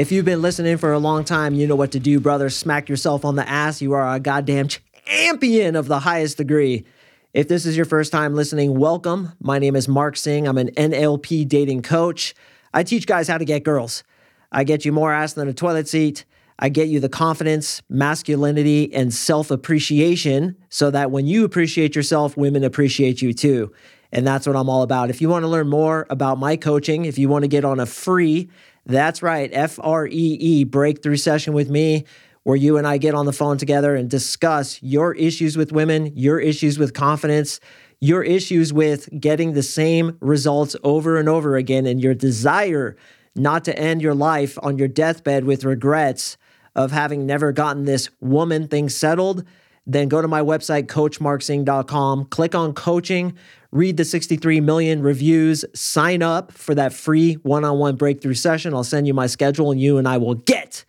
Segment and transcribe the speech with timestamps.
[0.00, 2.48] If you've been listening for a long time, you know what to do, brother.
[2.48, 3.82] Smack yourself on the ass.
[3.82, 6.86] You are a goddamn champion of the highest degree.
[7.34, 9.32] If this is your first time listening, welcome.
[9.42, 10.48] My name is Mark Sing.
[10.48, 12.34] I'm an NLP dating coach.
[12.72, 14.02] I teach guys how to get girls.
[14.50, 16.24] I get you more ass than a toilet seat.
[16.58, 22.38] I get you the confidence, masculinity, and self appreciation so that when you appreciate yourself,
[22.38, 23.70] women appreciate you too.
[24.12, 25.10] And that's what I'm all about.
[25.10, 27.78] If you want to learn more about my coaching, if you want to get on
[27.78, 28.48] a free,
[28.90, 32.04] that's right, F R E E breakthrough session with me,
[32.42, 36.12] where you and I get on the phone together and discuss your issues with women,
[36.16, 37.60] your issues with confidence,
[38.00, 42.96] your issues with getting the same results over and over again, and your desire
[43.36, 46.36] not to end your life on your deathbed with regrets
[46.74, 49.44] of having never gotten this woman thing settled,
[49.86, 53.36] then go to my website, coachmarksing.com, click on coaching,
[53.72, 58.74] read the 63 million reviews, sign up for that free one on one breakthrough session.
[58.74, 60.84] I'll send you my schedule and you and I will get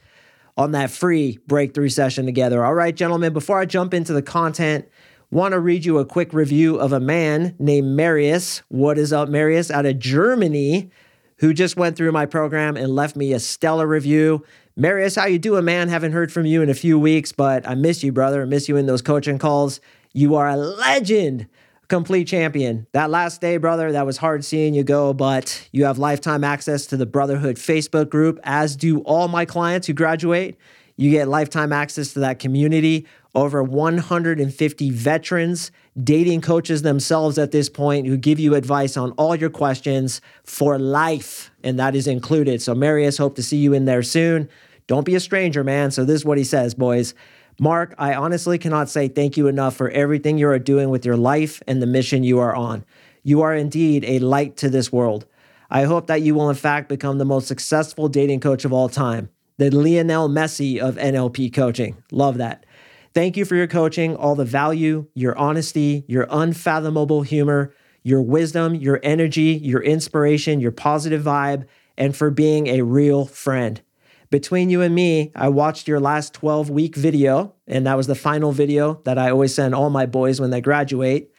[0.58, 2.66] on that free breakthrough session together.
[2.66, 4.88] All right, gentlemen, before I jump into the content,
[5.30, 8.60] want to read you a quick review of a man named Marius.
[8.68, 9.72] What is up, Marius?
[9.72, 10.90] Out of Germany,
[11.38, 14.44] who just went through my program and left me a stellar review.
[14.76, 15.90] Marius, how you doing, man?
[15.90, 18.42] Haven't heard from you in a few weeks, but I miss you, brother.
[18.42, 19.80] I miss you in those coaching calls.
[20.14, 21.48] You are a legend,
[21.92, 22.88] complete champion.
[22.94, 26.86] That last day, brother, that was hard seeing you go, but you have lifetime access
[26.88, 30.58] to the Brotherhood Facebook group, as do all my clients who graduate.
[30.96, 33.08] You get lifetime access to that community.
[33.36, 39.36] Over 150 veterans, dating coaches themselves at this point who give you advice on all
[39.36, 42.62] your questions for life, and that is included.
[42.62, 44.48] So, Marius, hope to see you in there soon.
[44.88, 45.92] Don't be a stranger, man.
[45.92, 47.14] So, this is what he says, boys.
[47.60, 51.18] Mark, I honestly cannot say thank you enough for everything you are doing with your
[51.18, 52.84] life and the mission you are on.
[53.24, 55.26] You are indeed a light to this world.
[55.70, 58.90] I hope that you will, in fact, become the most successful dating coach of all
[58.90, 62.04] time, the Lionel Messi of NLP coaching.
[62.12, 62.66] Love that.
[63.14, 67.74] Thank you for your coaching, all the value, your honesty, your unfathomable humor,
[68.04, 71.66] your wisdom, your energy, your inspiration, your positive vibe,
[71.98, 73.82] and for being a real friend.
[74.32, 78.16] Between you and me, I watched your last 12 week video, and that was the
[78.16, 81.34] final video that I always send all my boys when they graduate.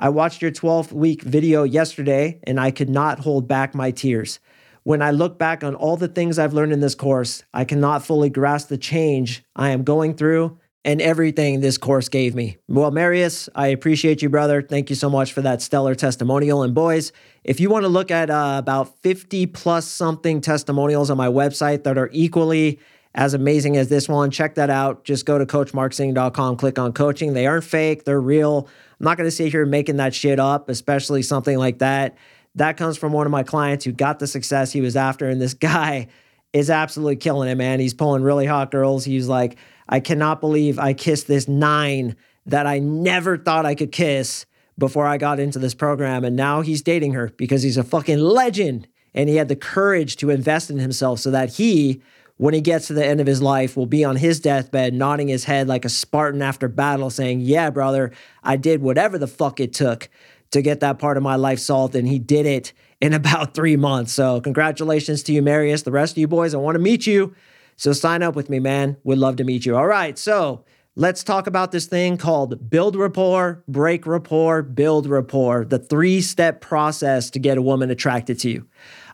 [0.00, 4.40] I watched your 12 week video yesterday, and I could not hold back my tears.
[4.82, 8.02] When I look back on all the things I've learned in this course, I cannot
[8.02, 12.56] fully grasp the change I am going through and everything this course gave me.
[12.66, 14.62] Well, Marius, I appreciate you, brother.
[14.62, 16.62] Thank you so much for that stellar testimonial.
[16.62, 17.12] And boys,
[17.44, 21.84] if you want to look at uh, about 50 plus something testimonials on my website
[21.84, 22.78] that are equally
[23.14, 25.04] as amazing as this one, check that out.
[25.04, 27.34] Just go to coachmarksing.com, click on coaching.
[27.34, 28.66] They aren't fake, they're real.
[28.98, 32.16] I'm not going to sit here making that shit up, especially something like that.
[32.54, 35.28] That comes from one of my clients who got the success he was after.
[35.28, 36.08] And this guy
[36.54, 37.78] is absolutely killing it, man.
[37.78, 39.04] He's pulling really hot girls.
[39.04, 42.16] He's like, I cannot believe I kissed this nine
[42.46, 44.46] that I never thought I could kiss
[44.78, 46.24] before I got into this program.
[46.24, 48.86] And now he's dating her because he's a fucking legend.
[49.14, 52.00] And he had the courage to invest in himself so that he,
[52.36, 55.28] when he gets to the end of his life, will be on his deathbed, nodding
[55.28, 58.12] his head like a Spartan after battle, saying, Yeah, brother,
[58.44, 60.08] I did whatever the fuck it took
[60.50, 61.96] to get that part of my life solved.
[61.96, 64.12] And he did it in about three months.
[64.12, 65.82] So, congratulations to you, Marius.
[65.82, 67.34] The rest of you boys, I want to meet you.
[67.78, 68.96] So sign up with me, man.
[69.04, 69.76] Would love to meet you.
[69.76, 70.18] All right.
[70.18, 70.64] So
[70.96, 76.60] let's talk about this thing called build rapport, break rapport, build rapport, the three step
[76.60, 78.66] process to get a woman attracted to you.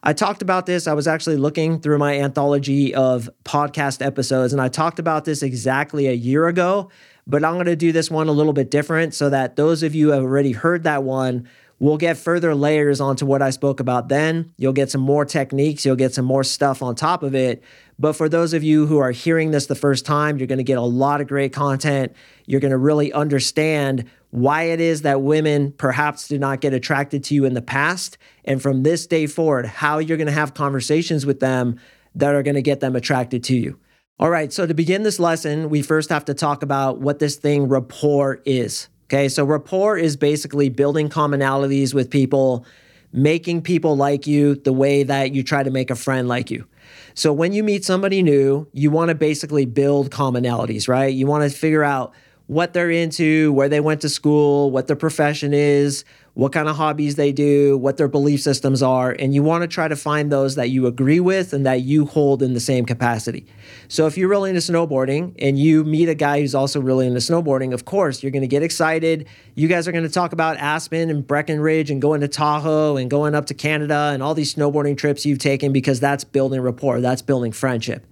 [0.03, 0.87] I talked about this.
[0.87, 5.43] I was actually looking through my anthology of podcast episodes, and I talked about this
[5.43, 6.91] exactly a year ago,
[7.27, 9.95] but I'm going to do this one a little bit different so that those of
[9.95, 11.49] you have already heard that one
[11.85, 14.55] We'll get further layers onto what I spoke about then.
[14.57, 17.63] You'll get some more techniques, you'll get some more stuff on top of it.
[17.99, 20.65] But for those of you who are hearing this the first time, you're going to
[20.65, 22.15] get a lot of great content.
[22.47, 27.23] You're going to really understand why it is that women perhaps did not get attracted
[27.25, 28.17] to you in the past.
[28.47, 31.79] And from this day forward, how you're going to have conversations with them
[32.15, 33.79] that are going to get them attracted to you.
[34.19, 37.37] All right, so to begin this lesson, we first have to talk about what this
[37.37, 38.89] thing rapport is.
[39.15, 42.67] Okay, so rapport is basically building commonalities with people,
[43.13, 46.67] making people like you the way that you try to make a friend like you.
[47.15, 51.15] So when you meet somebody new, you want to basically build commonalities, right?
[51.15, 52.13] You want to figure out
[52.49, 56.75] what they're into, where they went to school, what their profession is, what kind of
[56.75, 60.33] hobbies they do, what their belief systems are, and you want to try to find
[60.33, 63.47] those that you agree with and that you hold in the same capacity.
[63.87, 67.21] So if you're really into snowboarding and you meet a guy who's also really into
[67.21, 69.29] snowboarding, of course, you're going to get excited.
[69.55, 73.09] You guys are going to talk about Aspen and Breckenridge and going to Tahoe and
[73.09, 77.01] going up to Canada and all these snowboarding trips you've taken because that's building rapport,
[77.01, 78.05] that's building friendship.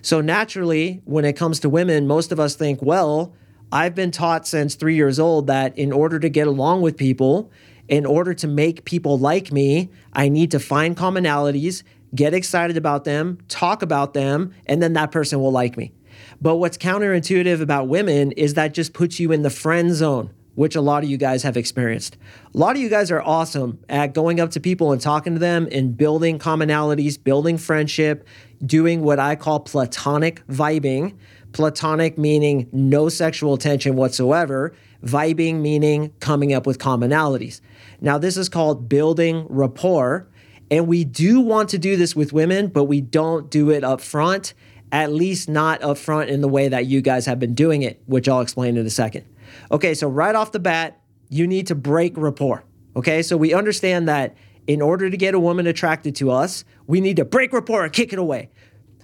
[0.00, 3.34] So naturally, when it comes to women, most of us think, well,
[3.72, 7.50] I've been taught since three years old that in order to get along with people,
[7.88, 11.82] in order to make people like me, I need to find commonalities,
[12.14, 15.92] get excited about them, talk about them, and then that person will like me.
[16.40, 20.74] But what's counterintuitive about women is that just puts you in the friend zone, which
[20.74, 22.16] a lot of you guys have experienced.
[22.54, 25.38] A lot of you guys are awesome at going up to people and talking to
[25.38, 28.26] them and building commonalities, building friendship,
[28.64, 31.16] doing what I call platonic vibing,
[31.56, 37.62] Platonic meaning no sexual tension whatsoever, vibing meaning coming up with commonalities.
[38.00, 40.28] Now, this is called building rapport.
[40.70, 44.00] And we do want to do this with women, but we don't do it up
[44.00, 44.52] front,
[44.90, 48.02] at least not up front in the way that you guys have been doing it,
[48.06, 49.24] which I'll explain in a second.
[49.70, 52.64] Okay, so right off the bat, you need to break rapport.
[52.96, 54.34] Okay, so we understand that
[54.66, 57.92] in order to get a woman attracted to us, we need to break rapport and
[57.92, 58.50] kick it away.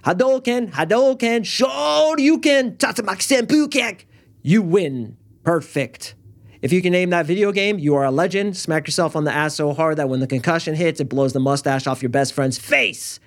[0.03, 4.03] Hadouken, Hadouken, Shoryuken, Tatsumaki Senpukek.
[4.41, 5.15] You win.
[5.43, 6.15] Perfect.
[6.63, 8.55] If you can name that video game, you are a legend.
[8.55, 11.41] Smack yourself on the ass so hard that when the concussion hits, it blows the
[11.41, 13.19] mustache off your best friend's face.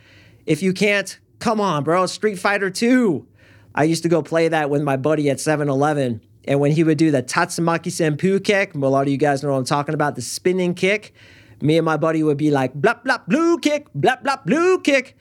[0.46, 2.06] If you can't, come on, bro.
[2.06, 3.26] Street Fighter 2.
[3.74, 6.22] I used to go play that with my buddy at 7 Eleven.
[6.46, 9.50] And when he would do the Tatsumaki Senpu kick, a lot of you guys know
[9.50, 11.12] what I'm talking about, the spinning kick,
[11.60, 15.14] me and my buddy would be like, blap, blap, blue kick, blap, blap, blue kick.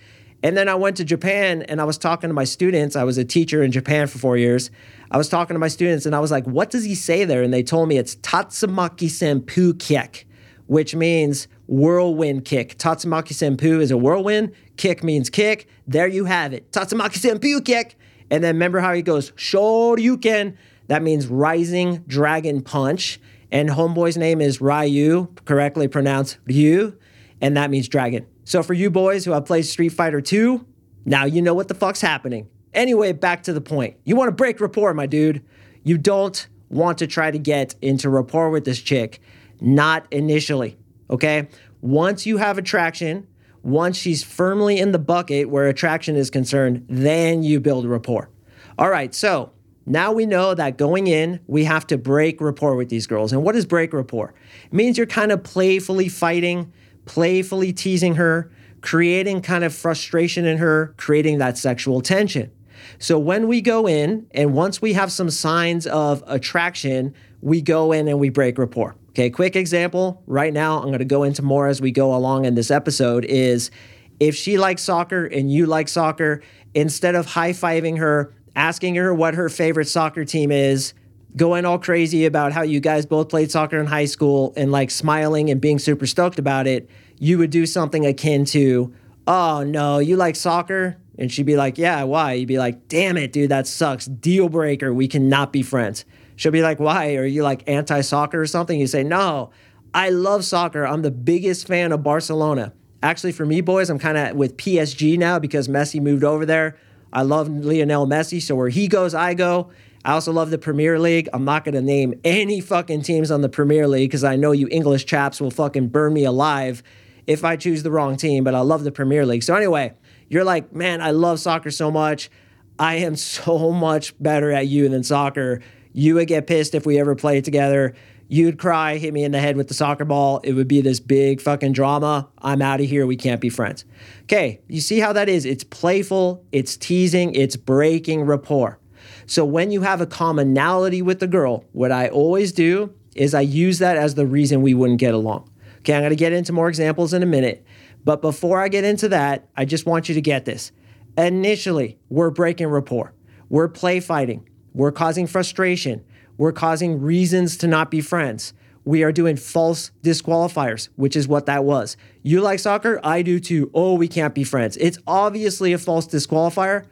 [0.43, 2.95] And then I went to Japan and I was talking to my students.
[2.95, 4.69] I was a teacher in Japan for four years.
[5.11, 7.41] I was talking to my students and I was like, what does he say there?
[7.41, 10.27] And they told me it's Tatsumaki Senpu Kick,
[10.67, 12.77] which means whirlwind kick.
[12.77, 15.67] Tatsumaki Senpu is a whirlwind, kick means kick.
[15.87, 16.71] There you have it.
[16.71, 17.97] Tatsumaki Senpu Kick.
[18.29, 20.57] And then remember how he goes, Shoryuken.
[20.87, 23.19] That means rising dragon punch.
[23.51, 26.97] And homeboy's name is Ryu, correctly pronounced Ryu,
[27.41, 28.25] and that means dragon.
[28.45, 30.65] So for you boys who have played Street Fighter 2,
[31.03, 32.47] now you know what the fuck's happening.
[32.73, 33.97] Anyway, back to the point.
[34.05, 35.43] You want to break rapport, my dude.
[35.83, 39.19] You don't want to try to get into rapport with this chick,
[39.59, 40.77] not initially,
[41.09, 41.47] okay?
[41.81, 43.27] Once you have attraction,
[43.63, 48.29] once she's firmly in the bucket where attraction is concerned, then you build rapport.
[48.77, 49.53] All right, so
[49.87, 53.31] now we know that going in, we have to break rapport with these girls.
[53.31, 54.35] And what is break rapport?
[54.65, 56.71] It means you're kind of playfully fighting
[57.05, 62.51] playfully teasing her, creating kind of frustration in her, creating that sexual tension.
[62.99, 67.91] So when we go in and once we have some signs of attraction, we go
[67.91, 68.95] in and we break rapport.
[69.09, 72.55] Okay, quick example right now, I'm gonna go into more as we go along in
[72.55, 73.71] this episode is
[74.19, 76.41] if she likes soccer and you like soccer,
[76.73, 80.93] instead of high fiving her, asking her what her favorite soccer team is,
[81.35, 84.89] going all crazy about how you guys both played soccer in high school and like
[84.89, 88.93] smiling and being super stoked about it, you would do something akin to,
[89.27, 90.97] oh no, you like soccer?
[91.17, 92.33] And she'd be like, yeah, why?
[92.33, 94.05] You'd be like, damn it, dude, that sucks.
[94.05, 94.93] Deal breaker.
[94.93, 96.03] We cannot be friends.
[96.35, 97.15] She'll be like, why?
[97.15, 98.79] Are you like anti soccer or something?
[98.79, 99.51] You say, no,
[99.93, 100.85] I love soccer.
[100.85, 102.73] I'm the biggest fan of Barcelona.
[103.01, 106.77] Actually, for me, boys, I'm kind of with PSG now because Messi moved over there.
[107.13, 108.41] I love Lionel Messi.
[108.41, 109.71] So where he goes, I go.
[110.05, 111.27] I also love the Premier League.
[111.33, 114.51] I'm not going to name any fucking teams on the Premier League because I know
[114.51, 116.83] you English chaps will fucking burn me alive
[117.25, 119.41] if I choose the wrong team, but I love the Premier League.
[119.41, 119.95] So, anyway,
[120.29, 122.29] you're like, man, I love soccer so much.
[122.77, 125.63] I am so much better at you than soccer.
[125.91, 127.95] You would get pissed if we ever played together.
[128.27, 130.39] You'd cry, hit me in the head with the soccer ball.
[130.43, 132.29] It would be this big fucking drama.
[132.43, 133.07] I'm out of here.
[133.07, 133.85] We can't be friends.
[134.25, 135.45] Okay, you see how that is?
[135.45, 138.79] It's playful, it's teasing, it's breaking rapport.
[139.27, 143.41] So when you have a commonality with the girl, what I always do is I
[143.41, 145.49] use that as the reason we wouldn't get along.
[145.79, 147.65] Okay, I'm gonna get into more examples in a minute.
[148.03, 150.71] But before I get into that, I just want you to get this.
[151.17, 153.13] Initially, we're breaking rapport,
[153.49, 156.03] we're play fighting, we're causing frustration,
[156.37, 158.53] we're causing reasons to not be friends.
[158.83, 161.97] We are doing false disqualifiers, which is what that was.
[162.21, 162.99] You like soccer?
[163.03, 163.71] I do too.
[163.73, 164.77] Oh, we can't be friends.
[164.77, 166.85] It's obviously a false disqualifier.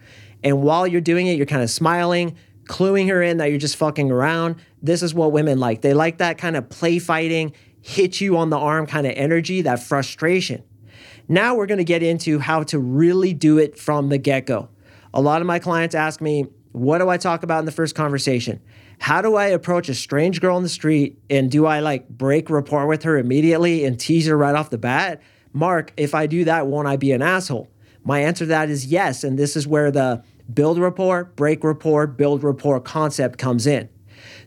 [0.44, 2.36] And while you're doing it, you're kind of smiling,
[2.66, 4.58] cluing her in that you're just fucking around.
[4.82, 5.82] This is what women like.
[5.82, 9.62] They like that kind of play fighting, hit you on the arm kind of energy,
[9.62, 10.64] that frustration.
[11.28, 14.70] Now we're going to get into how to really do it from the get go.
[15.14, 17.96] A lot of my clients ask me, what do I talk about in the first
[17.96, 18.60] conversation?
[19.00, 22.50] How do I approach a strange girl in the street and do I like break
[22.50, 25.22] rapport with her immediately and tease her right off the bat?
[25.54, 27.70] Mark, if I do that, won't I be an asshole?
[28.04, 29.24] My answer to that is yes.
[29.24, 33.90] And this is where the build rapport, break rapport, build rapport concept comes in.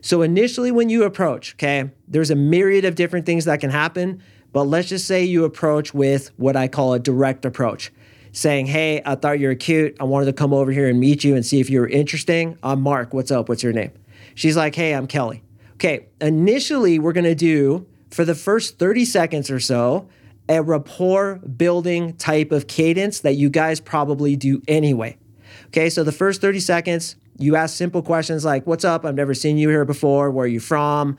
[0.01, 4.21] So, initially, when you approach, okay, there's a myriad of different things that can happen,
[4.53, 7.91] but let's just say you approach with what I call a direct approach
[8.31, 9.97] saying, Hey, I thought you were cute.
[9.99, 12.57] I wanted to come over here and meet you and see if you were interesting.
[12.63, 13.13] I'm Mark.
[13.13, 13.49] What's up?
[13.49, 13.91] What's your name?
[14.35, 15.43] She's like, Hey, I'm Kelly.
[15.73, 20.07] Okay, initially, we're gonna do for the first 30 seconds or so,
[20.49, 25.17] a rapport building type of cadence that you guys probably do anyway.
[25.67, 29.05] Okay, so the first 30 seconds, you ask simple questions like, What's up?
[29.05, 30.31] I've never seen you here before.
[30.31, 31.17] Where are you from?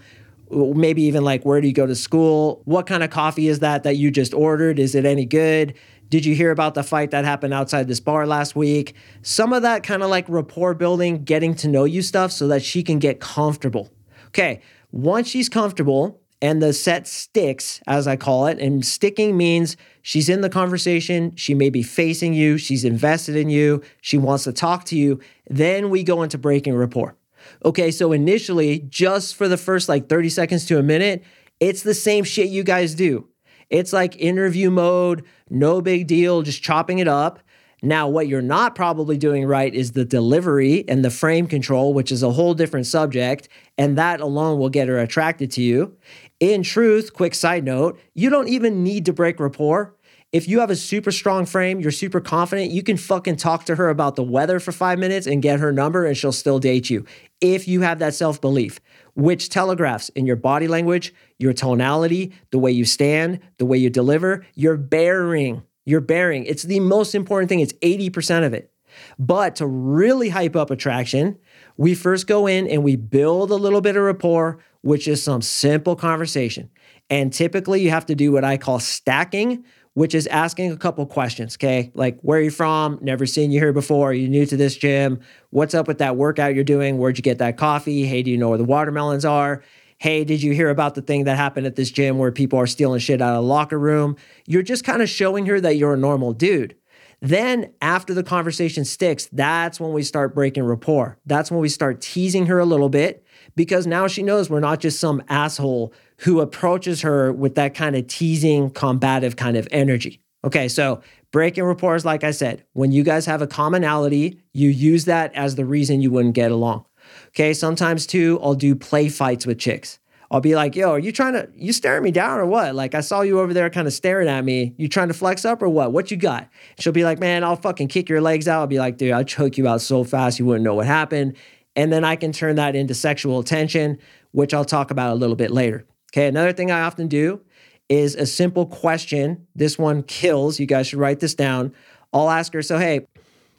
[0.51, 2.63] Maybe even like, Where do you go to school?
[2.65, 4.79] What kind of coffee is that that you just ordered?
[4.79, 5.75] Is it any good?
[6.09, 8.95] Did you hear about the fight that happened outside this bar last week?
[9.21, 12.63] Some of that kind of like rapport building, getting to know you stuff so that
[12.63, 13.91] she can get comfortable.
[14.29, 18.59] Okay, once she's comfortable, and the set sticks, as I call it.
[18.59, 23.51] And sticking means she's in the conversation, she may be facing you, she's invested in
[23.51, 25.21] you, she wants to talk to you.
[25.49, 27.17] Then we go into breaking rapport.
[27.65, 31.25] Okay, so initially, just for the first like 30 seconds to a minute,
[31.61, 33.29] it's the same shit you guys do.
[33.71, 37.41] It's like interview mode, no big deal, just chopping it up.
[37.83, 42.11] Now, what you're not probably doing right is the delivery and the frame control, which
[42.11, 45.97] is a whole different subject, and that alone will get her attracted to you.
[46.41, 49.95] In truth, quick side note, you don't even need to break rapport.
[50.31, 53.77] If you have a super strong frame, you're super confident, you can fucking talk to
[53.77, 56.91] her about the weather for five minutes and get her number and she'll still date
[56.91, 57.07] you.
[57.41, 58.79] If you have that self belief,
[59.15, 63.89] which telegraphs in your body language, your tonality, the way you stand, the way you
[63.89, 65.63] deliver, your bearing.
[65.89, 66.45] Your bearing.
[66.45, 68.73] It's the most important thing, it's 80% of it.
[69.19, 71.39] But to really hype up attraction,
[71.77, 75.43] we first go in and we build a little bit of rapport which is some
[75.43, 76.71] simple conversation.
[77.11, 79.65] And typically you have to do what I call stacking,
[79.95, 81.91] which is asking a couple questions, okay?
[81.95, 82.99] Like, where are you from?
[83.03, 84.11] Never seen you here before.
[84.11, 85.21] Are you new to this gym?
[85.51, 86.99] What's up with that workout you're doing?
[86.99, 88.05] Where'd you get that coffee?
[88.05, 89.63] Hey, do you know where the watermelons are?
[90.01, 92.69] Hey, did you hear about the thing that happened at this gym where people are
[92.69, 94.15] stealing shit out of the locker room?
[94.47, 96.77] You're just kind of showing her that you're a normal dude.
[97.21, 101.19] Then, after the conversation sticks, that's when we start breaking rapport.
[101.27, 103.27] That's when we start teasing her a little bit
[103.57, 107.97] because now she knows we're not just some asshole who approaches her with that kind
[107.97, 110.23] of teasing, combative kind of energy.
[110.45, 111.03] Okay, so
[111.33, 115.35] breaking rapport, is like I said, when you guys have a commonality, you use that
[115.35, 116.85] as the reason you wouldn't get along.
[117.29, 119.99] Okay, sometimes too, I'll do play fights with chicks.
[120.31, 122.75] I'll be like, yo, are you trying to, you staring me down or what?
[122.75, 124.75] Like, I saw you over there kind of staring at me.
[124.77, 125.93] You trying to flex up or what?
[125.93, 126.49] What you got?
[126.79, 128.61] She'll be like, man, I'll fucking kick your legs out.
[128.61, 131.37] I'll be like, dude, I'll choke you out so fast you wouldn't know what happened.
[131.77, 133.99] And then I can turn that into sexual attention,
[134.33, 135.87] which I'll talk about a little bit later.
[136.13, 137.41] Okay, another thing I often do
[137.89, 139.47] is a simple question.
[139.55, 140.61] This one kills.
[140.61, 141.73] You guys should write this down.
[142.13, 143.07] I'll ask her, so hey,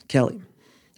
[0.07, 0.41] Kelly,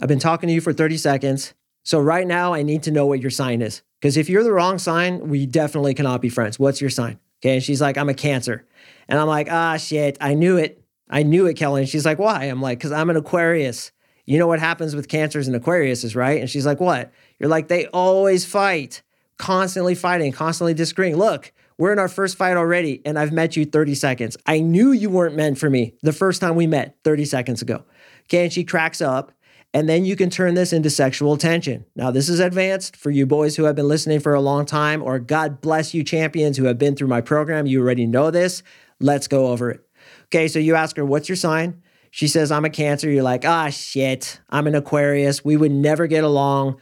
[0.01, 1.54] I've been talking to you for 30 seconds.
[1.84, 3.82] So right now I need to know what your sign is.
[4.00, 6.58] Because if you're the wrong sign, we definitely cannot be friends.
[6.58, 7.20] What's your sign?
[7.40, 7.56] Okay.
[7.56, 8.66] And she's like, I'm a cancer.
[9.08, 10.84] And I'm like, ah, shit, I knew it.
[11.10, 11.82] I knew it, Kelly.
[11.82, 12.46] And she's like, why?
[12.46, 13.92] I'm like, because I'm an Aquarius
[14.26, 16.40] you know what happens with cancers and Aquarius, right?
[16.40, 17.12] And she's like, what?
[17.40, 19.02] You're like, they always fight,
[19.38, 21.18] constantly fighting, constantly disagreeing.
[21.18, 24.38] Look, we're in our first fight already, and I've met you 30 seconds.
[24.46, 27.84] I knew you weren't meant for me the first time we met 30 seconds ago.
[28.26, 29.32] Okay, and she cracks up,
[29.74, 31.86] and then you can turn this into sexual tension.
[31.96, 35.01] Now, this is advanced for you boys who have been listening for a long time,
[35.01, 37.66] or God bless you, champions who have been through my program.
[37.66, 38.63] You already know this.
[39.00, 39.88] Let's go over it.
[40.25, 41.82] Okay, so you ask her, What's your sign?
[42.12, 43.10] She says, I'm a Cancer.
[43.10, 45.46] You're like, ah, shit, I'm an Aquarius.
[45.46, 46.80] We would never get along.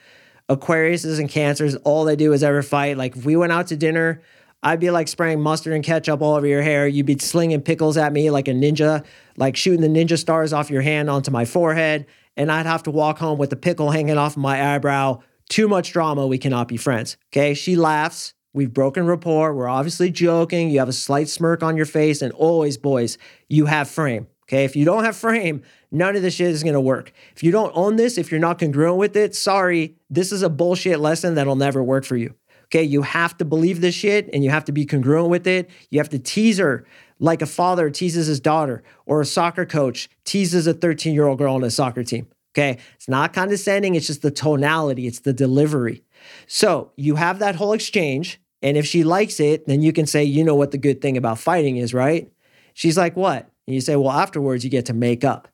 [0.49, 2.97] Aquariuses and Cancers, all they do is ever fight.
[2.97, 4.23] Like, if we went out to dinner,
[4.63, 6.87] I'd be like spraying mustard and ketchup all over your hair.
[6.87, 9.05] You'd be slinging pickles at me like a ninja,
[9.37, 12.07] like shooting the ninja stars off your hand onto my forehead.
[12.37, 15.21] And I'd have to walk home with the pickle hanging off my eyebrow.
[15.49, 16.27] Too much drama.
[16.27, 17.17] We cannot be friends.
[17.31, 17.53] Okay.
[17.53, 18.33] She laughs.
[18.53, 19.53] We've broken rapport.
[19.53, 20.69] We're obviously joking.
[20.69, 22.21] You have a slight smirk on your face.
[22.21, 23.17] And always, boys,
[23.47, 24.27] you have frame.
[24.47, 24.63] Okay.
[24.63, 27.11] If you don't have frame, none of this shit is going to work.
[27.35, 30.49] If you don't own this, if you're not congruent with it, sorry, this is a
[30.49, 32.33] bullshit lesson that'll never work for you.
[32.65, 32.83] Okay.
[32.83, 35.69] You have to believe this shit and you have to be congruent with it.
[35.89, 36.85] You have to tease her
[37.19, 41.37] like a father teases his daughter or a soccer coach teases a 13 year old
[41.37, 42.27] girl on a soccer team.
[42.55, 42.79] Okay.
[42.95, 43.95] It's not condescending.
[43.95, 46.03] It's just the tonality, it's the delivery.
[46.47, 48.41] So you have that whole exchange.
[48.61, 51.15] And if she likes it, then you can say, you know what the good thing
[51.15, 52.29] about fighting is, right?
[52.73, 53.49] She's like, what?
[53.67, 55.47] And you say, well, afterwards, you get to make up.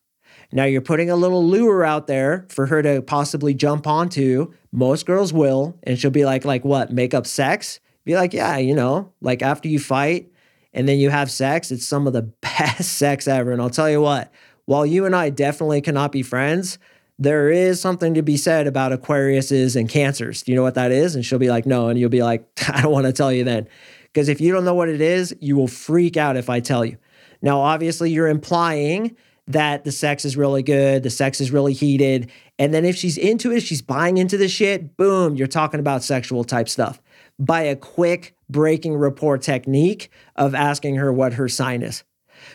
[0.52, 4.54] Now you're putting a little lure out there for her to possibly jump onto.
[4.72, 6.92] Most girls will, and she'll be like, like what?
[6.92, 7.80] Make up sex?
[8.06, 10.32] Be like, yeah, you know, like after you fight
[10.76, 13.52] and then you have sex, it's some of the best sex ever.
[13.52, 14.32] And I'll tell you what,
[14.66, 16.78] while you and I definitely cannot be friends,
[17.18, 20.44] there is something to be said about Aquariuses and Cancers.
[20.44, 21.16] Do you know what that is?
[21.16, 21.88] And she'll be like, no.
[21.88, 23.68] And you'll be like, I don't want to tell you then.
[24.04, 26.86] Because if you don't know what it is, you will freak out if I tell
[26.86, 26.98] you.
[27.42, 29.16] Now, obviously, you're implying
[29.48, 32.32] that the sex is really good, the sex is really heated.
[32.58, 36.04] And then if she's into it, she's buying into the shit, boom, you're talking about
[36.04, 37.00] sexual type stuff
[37.40, 42.04] by a quick breaking rapport technique of asking her what her sign is.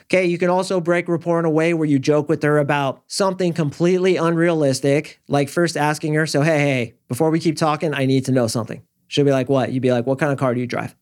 [0.05, 3.03] Okay, you can also break rapport in a way where you joke with her about
[3.07, 8.07] something completely unrealistic, like first asking her, So, hey, hey, before we keep talking, I
[8.07, 8.83] need to know something.
[9.09, 9.73] She'll be like, What?
[9.73, 10.95] You'd be like, What kind of car do you drive?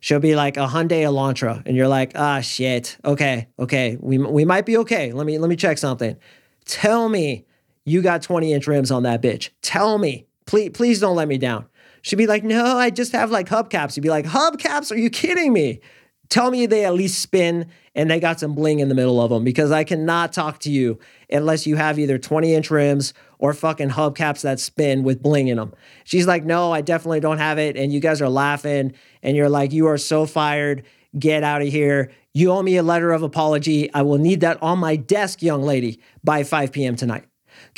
[0.00, 2.96] She'll be like a Hyundai Elantra, and you're like, ah, shit.
[3.04, 5.12] Okay, okay, we we might be okay.
[5.12, 6.16] Let me let me check something.
[6.64, 7.46] Tell me
[7.84, 9.50] you got 20 inch rims on that bitch.
[9.62, 11.66] Tell me, please please don't let me down.
[12.06, 13.96] She'd be like, no, I just have like hubcaps.
[13.96, 14.92] You'd be like, hubcaps?
[14.92, 15.80] Are you kidding me?
[16.28, 19.30] Tell me they at least spin and they got some bling in the middle of
[19.30, 23.52] them because I cannot talk to you unless you have either 20 inch rims or
[23.52, 25.74] fucking hubcaps that spin with bling in them.
[26.04, 27.76] She's like, no, I definitely don't have it.
[27.76, 28.92] And you guys are laughing
[29.24, 30.84] and you're like, you are so fired.
[31.18, 32.12] Get out of here.
[32.34, 33.92] You owe me a letter of apology.
[33.92, 36.94] I will need that on my desk, young lady, by 5 p.m.
[36.94, 37.24] tonight.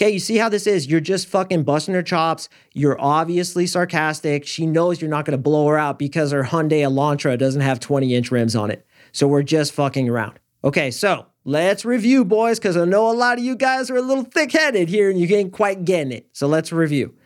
[0.01, 0.87] Okay, you see how this is?
[0.87, 2.49] You're just fucking busting her chops.
[2.73, 4.47] You're obviously sarcastic.
[4.47, 8.15] She knows you're not to blow her out because her Hyundai Elantra doesn't have 20
[8.15, 8.87] inch rims on it.
[9.11, 10.39] So we're just fucking around.
[10.63, 14.03] Okay, so let's review, boys, because I know a lot of you guys are a
[14.03, 16.29] little thick headed here and you ain't quite getting it.
[16.33, 17.17] So let's review.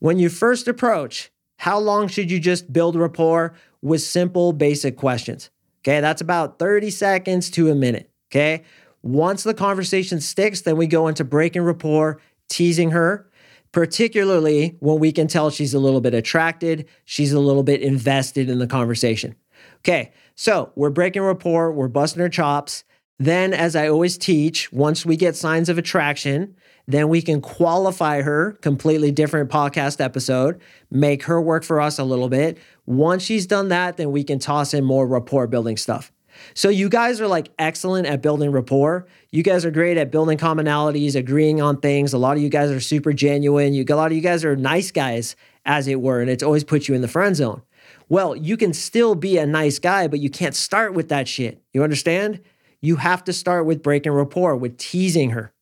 [0.00, 5.50] When you first approach, how long should you just build rapport with simple, basic questions?
[5.82, 8.10] Okay, that's about 30 seconds to a minute.
[8.32, 8.64] Okay,
[9.06, 13.30] once the conversation sticks, then we go into breaking rapport, teasing her,
[13.72, 18.48] particularly when we can tell she's a little bit attracted, she's a little bit invested
[18.48, 19.34] in the conversation.
[19.78, 22.84] Okay, so we're breaking rapport, we're busting her chops.
[23.18, 28.22] Then, as I always teach, once we get signs of attraction, then we can qualify
[28.22, 32.58] her, completely different podcast episode, make her work for us a little bit.
[32.84, 36.12] Once she's done that, then we can toss in more rapport building stuff.
[36.54, 39.06] So you guys are like excellent at building rapport.
[39.30, 42.12] You guys are great at building commonalities, agreeing on things.
[42.12, 43.74] A lot of you guys are super genuine.
[43.74, 46.64] You a lot of you guys are nice guys, as it were, and it's always
[46.64, 47.62] put you in the friend zone.
[48.08, 51.62] Well, you can still be a nice guy, but you can't start with that shit.
[51.72, 52.40] You understand?
[52.80, 55.52] You have to start with breaking rapport, with teasing her.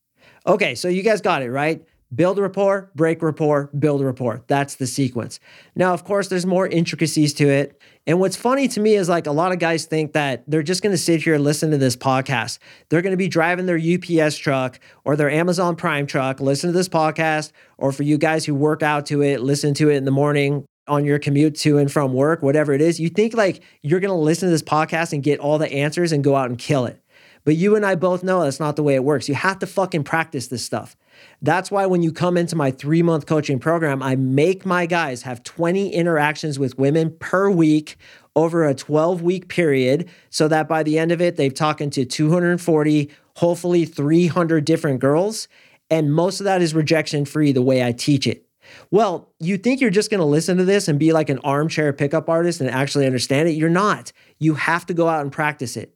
[0.46, 1.82] Okay, so you guys got it, right?
[2.14, 4.42] Build rapport, break rapport, build rapport.
[4.46, 5.40] That's the sequence.
[5.74, 7.80] Now, of course, there's more intricacies to it.
[8.06, 10.82] And what's funny to me is like a lot of guys think that they're just
[10.82, 12.58] going to sit here and listen to this podcast.
[12.88, 16.76] They're going to be driving their UPS truck or their Amazon Prime truck, listen to
[16.76, 20.04] this podcast, or for you guys who work out to it, listen to it in
[20.04, 23.00] the morning on your commute to and from work, whatever it is.
[23.00, 26.12] You think like you're going to listen to this podcast and get all the answers
[26.12, 27.00] and go out and kill it.
[27.44, 29.28] But you and I both know that's not the way it works.
[29.28, 30.96] You have to fucking practice this stuff.
[31.42, 35.22] That's why when you come into my three month coaching program, I make my guys
[35.22, 37.96] have 20 interactions with women per week
[38.36, 42.04] over a 12 week period so that by the end of it, they've talked to
[42.04, 45.48] 240, hopefully 300 different girls.
[45.90, 48.46] And most of that is rejection free the way I teach it.
[48.90, 51.92] Well, you think you're just going to listen to this and be like an armchair
[51.92, 53.52] pickup artist and actually understand it?
[53.52, 54.12] You're not.
[54.38, 55.93] You have to go out and practice it.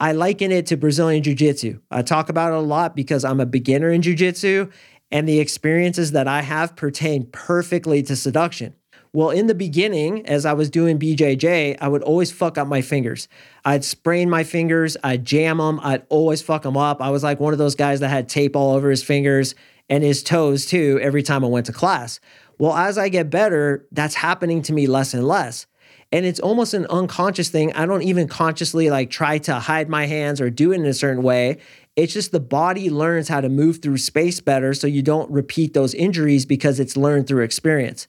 [0.00, 1.80] I liken it to Brazilian Jiu Jitsu.
[1.90, 4.70] I talk about it a lot because I'm a beginner in Jiu Jitsu
[5.10, 8.74] and the experiences that I have pertain perfectly to seduction.
[9.12, 12.80] Well, in the beginning, as I was doing BJJ, I would always fuck up my
[12.80, 13.28] fingers.
[13.62, 17.02] I'd sprain my fingers, I'd jam them, I'd always fuck them up.
[17.02, 19.54] I was like one of those guys that had tape all over his fingers
[19.90, 22.20] and his toes too every time I went to class.
[22.58, 25.66] Well, as I get better, that's happening to me less and less
[26.12, 27.72] and it's almost an unconscious thing.
[27.74, 30.94] I don't even consciously like try to hide my hands or do it in a
[30.94, 31.58] certain way.
[31.96, 35.74] It's just the body learns how to move through space better so you don't repeat
[35.74, 38.08] those injuries because it's learned through experience.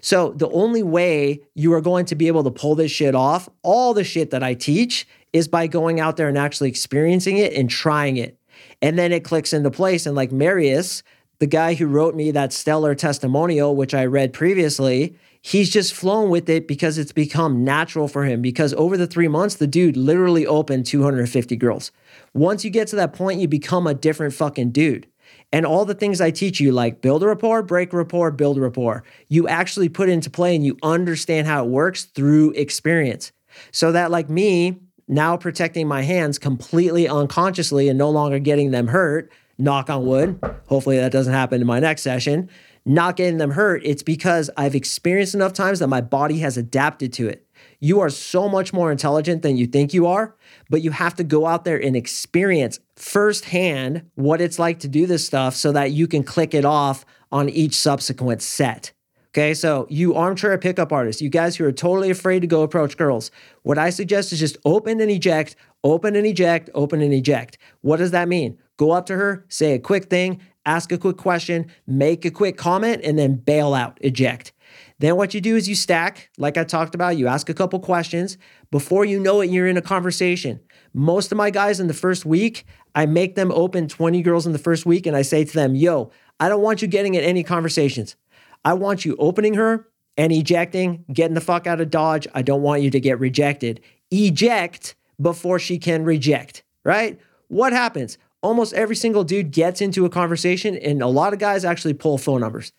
[0.00, 3.48] So, the only way you are going to be able to pull this shit off,
[3.62, 7.52] all the shit that I teach, is by going out there and actually experiencing it
[7.54, 8.36] and trying it.
[8.82, 10.06] And then it clicks into place.
[10.06, 11.04] And like Marius,
[11.38, 16.30] the guy who wrote me that stellar testimonial, which I read previously, he's just flown
[16.30, 18.42] with it because it's become natural for him.
[18.42, 21.92] Because over the three months, the dude literally opened 250 girls.
[22.34, 25.06] Once you get to that point, you become a different fucking dude.
[25.52, 29.02] And all the things I teach you, like build a rapport, break rapport, build rapport,
[29.28, 33.32] you actually put into play and you understand how it works through experience.
[33.72, 38.86] So that, like me, now protecting my hands completely unconsciously and no longer getting them
[38.88, 40.38] hurt, knock on wood.
[40.66, 42.48] Hopefully that doesn't happen in my next session.
[42.90, 47.12] Not getting them hurt, it's because I've experienced enough times that my body has adapted
[47.12, 47.46] to it.
[47.78, 50.34] You are so much more intelligent than you think you are,
[50.70, 55.06] but you have to go out there and experience firsthand what it's like to do
[55.06, 58.90] this stuff so that you can click it off on each subsequent set.
[59.28, 62.96] Okay, so you armchair pickup artists, you guys who are totally afraid to go approach
[62.96, 63.30] girls,
[63.62, 67.56] what I suggest is just open and eject, open and eject, open and eject.
[67.82, 68.58] What does that mean?
[68.80, 72.56] Go up to her, say a quick thing, ask a quick question, make a quick
[72.56, 74.52] comment, and then bail out, eject.
[75.00, 77.78] Then what you do is you stack, like I talked about, you ask a couple
[77.80, 78.38] questions.
[78.70, 80.60] Before you know it, you're in a conversation.
[80.94, 82.64] Most of my guys in the first week,
[82.94, 85.74] I make them open 20 girls in the first week and I say to them,
[85.74, 88.16] yo, I don't want you getting in any conversations.
[88.64, 92.26] I want you opening her and ejecting, getting the fuck out of Dodge.
[92.32, 93.82] I don't want you to get rejected.
[94.10, 97.20] Eject before she can reject, right?
[97.48, 98.16] What happens?
[98.42, 102.16] Almost every single dude gets into a conversation, and a lot of guys actually pull
[102.16, 102.72] phone numbers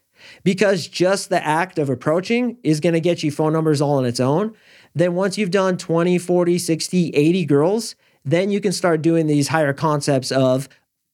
[0.43, 4.05] because just the act of approaching is going to get you phone numbers all on
[4.05, 4.55] its own.
[4.95, 7.95] Then, once you've done 20, 40, 60, 80 girls,
[8.25, 10.67] then you can start doing these higher concepts of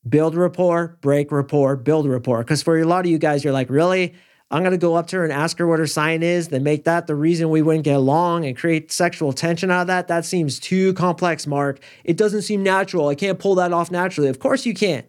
[0.07, 2.39] build rapport, break rapport, build rapport.
[2.39, 4.15] Because for a lot of you guys, you're like, really?
[4.49, 6.63] I'm going to go up to her and ask her what her sign is, then
[6.63, 10.07] make that the reason we wouldn't get along and create sexual tension out of that.
[10.07, 11.79] That seems too complex, Mark.
[12.05, 13.09] It doesn't seem natural.
[13.09, 14.29] I can't pull that off naturally.
[14.29, 15.05] Of course you can't,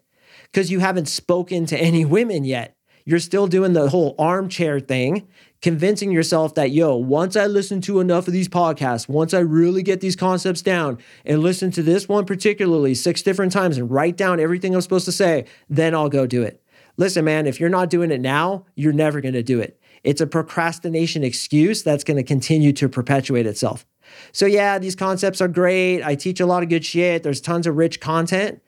[0.53, 2.75] because you haven't spoken to any women yet.
[3.05, 5.29] You're still doing the whole armchair thing,
[5.63, 9.83] convincing yourself that, yo, once I listen to enough of these podcasts, once I really
[9.83, 14.19] get these concepts down and listen to this one particularly six different times and write
[14.19, 16.63] down everything I'm supposed to say, then I'll go do it.
[16.99, 19.81] Listen, man, if you're not doing it now, you're never going to do it.
[20.03, 23.87] It's a procrastination excuse that's going to continue to perpetuate itself.
[24.33, 26.03] So, yeah, these concepts are great.
[26.03, 27.23] I teach a lot of good shit.
[27.23, 28.61] There's tons of rich content.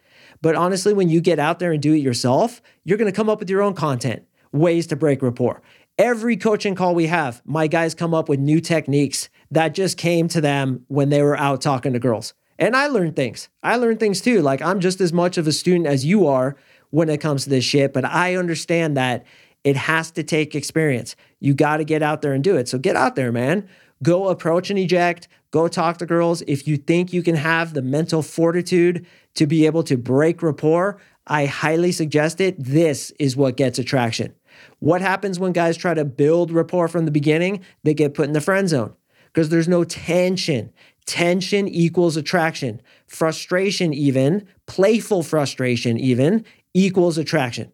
[0.43, 3.29] But honestly, when you get out there and do it yourself, you're going to come
[3.29, 5.61] up with your own content, ways to break rapport.
[5.99, 10.29] Every coaching call we have, my guys come up with new techniques that just came
[10.29, 12.33] to them when they were out talking to girls.
[12.59, 13.49] And I learned things.
[13.63, 14.41] I learned things too.
[14.43, 16.57] Like I'm just as much of a student as you are
[16.91, 19.25] when it comes to this shit, but I understand that
[19.65, 21.17] it has to take experience.
[21.39, 22.69] You got to get out there and do it.
[22.69, 23.69] So get out there, man.
[24.03, 25.29] Go approach and eject.
[25.51, 26.43] Go talk to girls.
[26.47, 31.01] If you think you can have the mental fortitude to be able to break rapport,
[31.27, 32.57] I highly suggest it.
[32.59, 34.35] This is what gets attraction.
[34.79, 37.61] What happens when guys try to build rapport from the beginning?
[37.85, 38.95] They get put in the friend zone
[39.27, 40.73] because there's no tension.
[41.07, 42.81] Tension equals attraction.
[43.07, 46.45] Frustration, even, playful frustration, even,
[46.75, 47.73] equals attraction.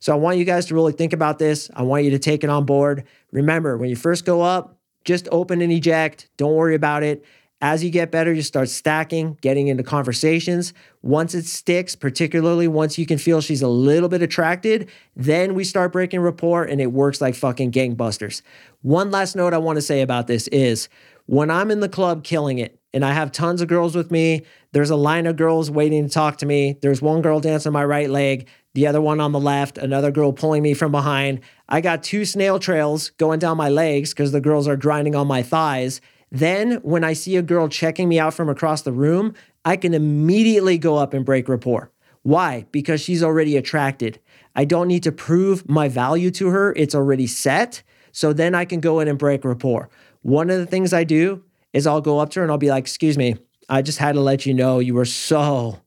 [0.00, 1.70] So I want you guys to really think about this.
[1.74, 3.04] I want you to take it on board.
[3.32, 6.28] Remember, when you first go up, just open and eject.
[6.36, 7.24] Don't worry about it.
[7.60, 10.74] As you get better, you start stacking, getting into conversations.
[11.00, 15.64] Once it sticks, particularly once you can feel she's a little bit attracted, then we
[15.64, 18.42] start breaking rapport and it works like fucking gangbusters.
[18.82, 20.90] One last note I want to say about this is
[21.24, 24.44] when I'm in the club killing it and I have tons of girls with me,
[24.72, 26.78] there's a line of girls waiting to talk to me.
[26.80, 30.32] There's one girl dancing my right leg, the other one on the left, another girl
[30.32, 31.40] pulling me from behind.
[31.68, 35.26] I got two snail trails going down my legs because the girls are grinding on
[35.26, 36.00] my thighs.
[36.30, 39.92] Then, when I see a girl checking me out from across the room, I can
[39.92, 41.90] immediately go up and break rapport.
[42.22, 42.66] Why?
[42.70, 44.20] Because she's already attracted.
[44.54, 47.82] I don't need to prove my value to her, it's already set.
[48.12, 49.90] So then I can go in and break rapport.
[50.22, 51.42] One of the things I do
[51.74, 53.36] is I'll go up to her and I'll be like, Excuse me,
[53.68, 55.80] I just had to let you know you were so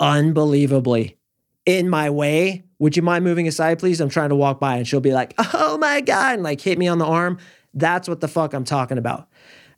[0.00, 1.16] unbelievably
[1.64, 2.64] in my way.
[2.78, 4.00] Would you mind moving aside, please?
[4.00, 4.76] I'm trying to walk by.
[4.76, 7.38] And she'll be like, oh my God, and like hit me on the arm.
[7.74, 9.28] That's what the fuck I'm talking about.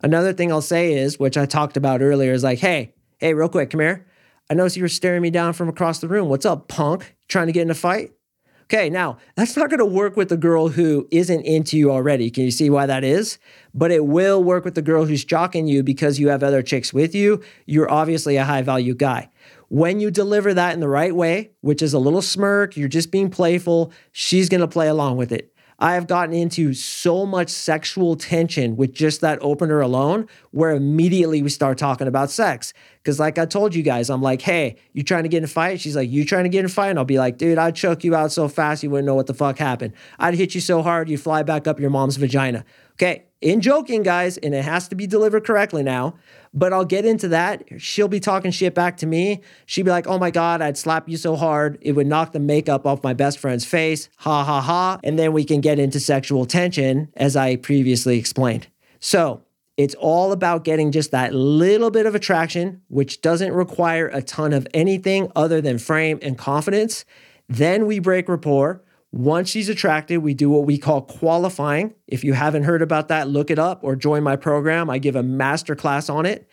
[0.01, 3.49] Another thing I'll say is, which I talked about earlier, is like, hey, hey, real
[3.49, 4.05] quick, come here.
[4.49, 6.29] I noticed you were staring me down from across the room.
[6.29, 7.15] What's up, punk?
[7.27, 8.11] Trying to get in a fight?
[8.71, 12.29] Okay, now that's not going to work with the girl who isn't into you already.
[12.29, 13.39] Can you see why that is?
[13.73, 16.93] But it will work with the girl who's jocking you because you have other chicks
[16.93, 17.41] with you.
[17.65, 19.31] You're obviously a high value guy.
[19.69, 23.11] When you deliver that in the right way, which is a little smirk, you're just
[23.11, 25.51] being playful, she's going to play along with it.
[25.79, 31.41] I have gotten into so much sexual tension with just that opener alone, where immediately
[31.41, 32.73] we start talking about sex.
[33.05, 35.47] Cause like I told you guys, I'm like, hey, you trying to get in a
[35.47, 35.79] fight?
[35.79, 36.89] She's like, you trying to get in a fight?
[36.89, 39.27] And I'll be like, dude, I'd choke you out so fast you wouldn't know what
[39.27, 39.93] the fuck happened.
[40.19, 42.65] I'd hit you so hard you fly back up your mom's vagina.
[43.01, 46.15] Okay, in joking, guys, and it has to be delivered correctly now.
[46.53, 47.63] But I'll get into that.
[47.77, 49.41] She'll be talking shit back to me.
[49.65, 52.39] She'd be like, oh my God, I'd slap you so hard, it would knock the
[52.39, 54.09] makeup off my best friend's face.
[54.17, 54.99] Ha ha ha.
[55.03, 58.67] And then we can get into sexual tension, as I previously explained.
[58.99, 59.43] So
[59.77, 64.51] it's all about getting just that little bit of attraction, which doesn't require a ton
[64.51, 67.05] of anything other than frame and confidence.
[67.47, 68.83] Then we break rapport.
[69.11, 71.93] Once she's attracted, we do what we call qualifying.
[72.07, 74.89] If you haven't heard about that, look it up or join my program.
[74.89, 76.47] I give a master class on it.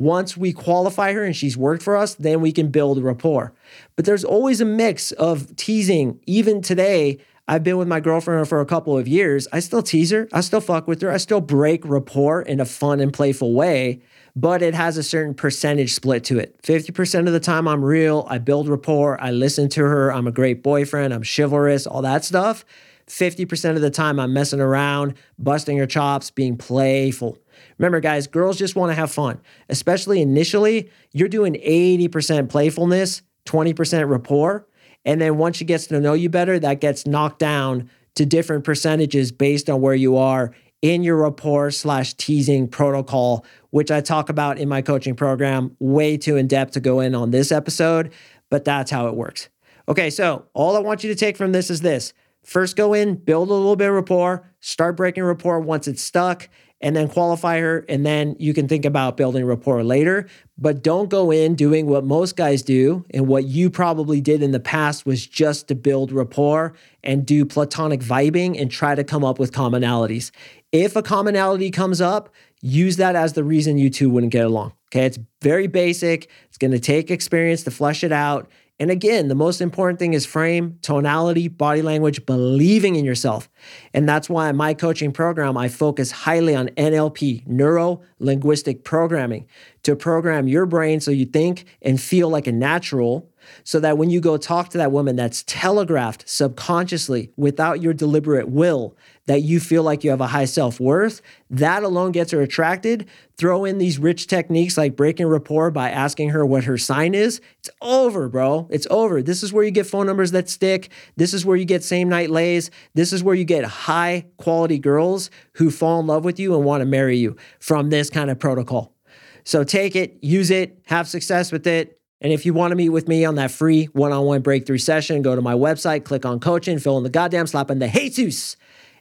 [0.00, 3.52] Once we qualify her and she's worked for us, then we can build rapport.
[3.96, 6.18] But there's always a mix of teasing.
[6.24, 9.46] Even today, I've been with my girlfriend for a couple of years.
[9.52, 12.64] I still tease her, I still fuck with her, I still break rapport in a
[12.64, 14.00] fun and playful way
[14.36, 16.60] but it has a certain percentage split to it.
[16.62, 20.32] 50% of the time, I'm real, I build rapport, I listen to her, I'm a
[20.32, 22.64] great boyfriend, I'm chivalrous, all that stuff.
[23.08, 27.38] 50% of the time, I'm messing around, busting her chops, being playful.
[27.80, 29.40] Remember, guys, girls just want to have fun,
[29.70, 30.90] especially initially.
[31.12, 34.68] You're doing 80% playfulness, 20% rapport.
[35.06, 38.64] And then once she gets to know you better, that gets knocked down to different
[38.64, 44.28] percentages based on where you are in your rapport slash teasing protocol, which I talk
[44.28, 48.12] about in my coaching program, way too in depth to go in on this episode,
[48.50, 49.48] but that's how it works.
[49.88, 52.12] Okay, so all I want you to take from this is this
[52.42, 56.48] first go in, build a little bit of rapport, start breaking rapport once it's stuck,
[56.80, 57.84] and then qualify her.
[57.88, 60.28] And then you can think about building rapport later.
[60.56, 64.50] But don't go in doing what most guys do and what you probably did in
[64.50, 69.24] the past was just to build rapport and do platonic vibing and try to come
[69.24, 70.30] up with commonalities.
[70.72, 74.72] If a commonality comes up, use that as the reason you two wouldn't get along.
[74.92, 76.28] Okay, it's very basic.
[76.48, 78.50] It's going to take experience to flesh it out.
[78.80, 83.50] And again, the most important thing is frame, tonality, body language, believing in yourself.
[83.92, 89.46] And that's why in my coaching program, I focus highly on NLP, neuro linguistic programming,
[89.82, 93.30] to program your brain so you think and feel like a natural
[93.64, 98.48] so that when you go talk to that woman that's telegraphed subconsciously without your deliberate
[98.48, 98.96] will
[99.30, 103.08] that you feel like you have a high self-worth that alone gets her attracted.
[103.38, 107.40] Throw in these rich techniques like breaking rapport by asking her what her sign is.
[107.60, 108.66] It's over bro.
[108.70, 109.22] It's over.
[109.22, 110.90] This is where you get phone numbers that stick.
[111.14, 112.72] This is where you get same night lays.
[112.94, 116.64] This is where you get high quality girls who fall in love with you and
[116.64, 118.96] want to marry you from this kind of protocol.
[119.44, 122.00] So take it use it have success with it.
[122.20, 124.78] And if you want to meet with me on that free one on one breakthrough
[124.78, 127.88] session, go to my website, click on coaching, fill in the goddamn slap in the
[127.88, 128.56] Jesus,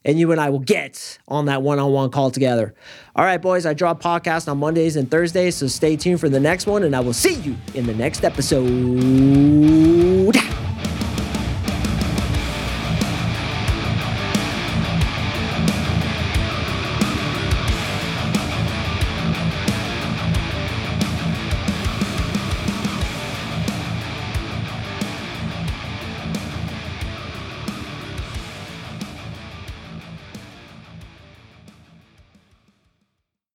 [0.09, 2.73] and you and I will get on that one on one call together.
[3.15, 6.39] All right, boys, I drop podcasts on Mondays and Thursdays, so stay tuned for the
[6.39, 8.65] next one, and I will see you in the next episode.